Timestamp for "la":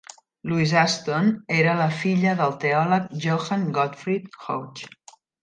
1.81-1.85